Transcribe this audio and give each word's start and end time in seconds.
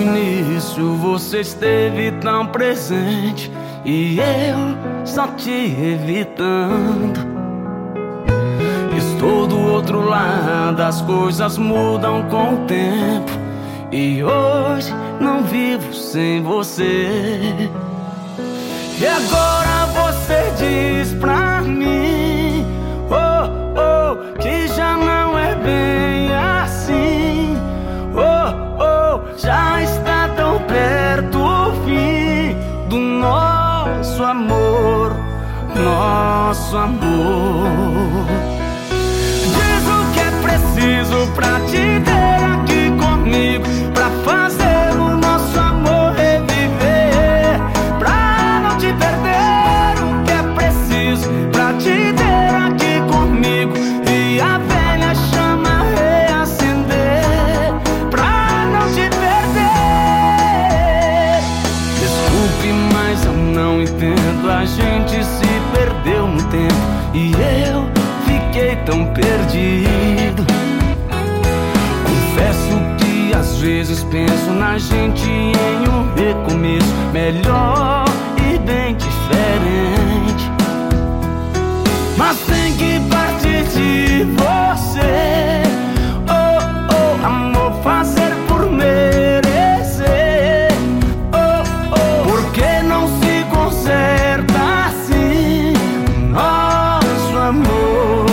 início 0.00 0.94
você 0.94 1.40
esteve 1.40 2.10
tão 2.20 2.46
presente 2.46 3.50
e 3.84 4.18
eu 4.18 5.06
só 5.06 5.28
te 5.28 5.50
evitando. 5.50 7.18
Estou 8.96 9.46
do 9.46 9.58
outro 9.58 10.04
lado, 10.04 10.80
as 10.80 11.00
coisas 11.02 11.56
mudam 11.56 12.28
com 12.28 12.54
o 12.54 12.66
tempo 12.66 13.30
e 13.92 14.22
hoje 14.22 14.92
não 15.20 15.42
vivo 15.44 15.94
sem 15.94 16.42
você. 16.42 17.70
E 19.00 19.06
agora 19.06 19.86
você 19.86 20.52
diz 20.58 21.12
pra 21.14 21.27
já 29.38 29.82
está 29.82 30.28
tão 30.36 30.60
perto 30.62 31.38
o 31.38 31.72
fim 31.84 32.56
do 32.88 32.98
nosso 32.98 34.22
amor, 34.24 35.16
nosso 35.74 36.76
amor. 36.76 38.26
Diz 39.54 39.84
o 39.86 40.12
que 40.12 40.20
é 40.20 40.30
preciso 40.42 41.32
pra 41.34 41.60
te 41.60 41.77
vezes 73.88 74.04
penso 74.04 74.50
na 74.50 74.76
gente 74.76 75.30
em 75.30 75.88
um 75.88 76.14
recomeço 76.14 76.94
melhor 77.10 78.04
e 78.36 78.58
bem 78.58 78.94
diferente. 78.94 80.50
Mas 82.16 82.38
tem 82.40 82.74
que 82.76 83.00
partir 83.08 83.64
de 83.68 84.24
você. 84.24 85.62
Oh, 86.28 86.92
oh, 86.92 87.26
amor, 87.26 87.82
fazer 87.82 88.34
por 88.46 88.70
merecer. 88.70 90.68
Oh, 91.32 91.62
oh, 91.92 92.28
porque 92.28 92.82
não 92.82 93.08
se 93.20 93.44
conserta 93.50 94.88
assim. 94.88 95.72
Nosso 96.30 97.38
amor, 97.38 98.26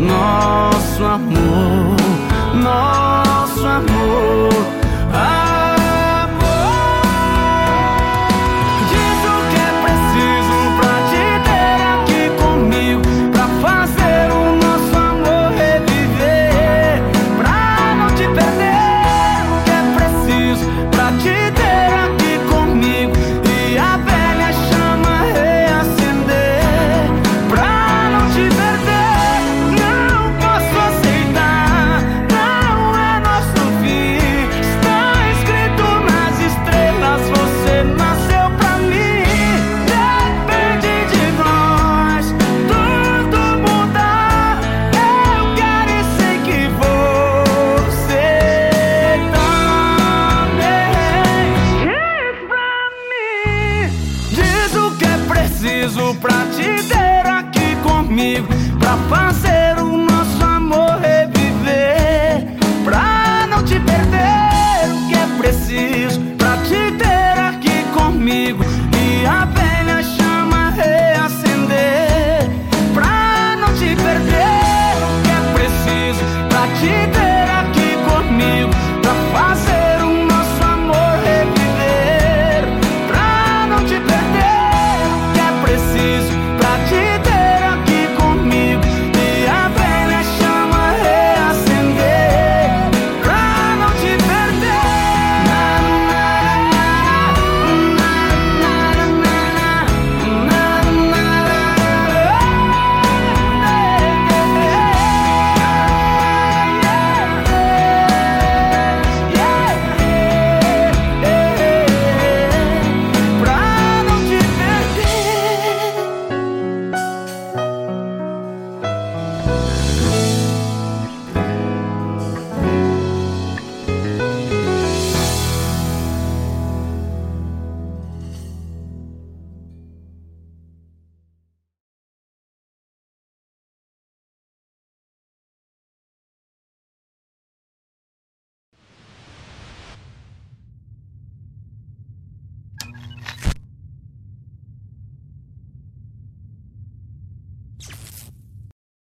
nosso 0.00 1.04
amor, 1.04 1.96
nosso 2.54 3.66
amor. 3.66 3.76
Amor. 3.76 4.25
Preciso 55.86 56.16
pra 56.16 56.44
te 56.46 56.82
ter 56.88 57.24
aqui 57.30 57.76
comigo. 57.76 58.48
Pra 58.80 58.96
fazer 59.08 59.80
o 59.80 59.96
nosso 59.96 60.42
amor 60.42 60.98
reviver. 61.00 62.44
Pra 62.84 63.46
não 63.48 63.62
te 63.62 63.78
perder 63.78 64.90
o 64.90 65.08
que 65.08 65.14
é 65.14 65.26
preciso. 65.38 66.20
Pra 66.36 66.56
te 66.56 66.90
ter 66.98 67.38
aqui 67.38 67.84
comigo. 67.94 68.64
E 69.00 69.24
a 69.26 69.44
velha 69.44 70.02
chama 70.02 70.70
reacender. 70.70 72.50
Pra 72.92 73.56
não 73.56 73.72
te 73.74 73.94
perder 73.94 74.96
o 75.06 75.22
que 75.22 75.30
é 75.30 75.40
preciso. 75.54 76.24
Pra 76.48 76.66
te 76.80 77.10
ter 77.12 77.15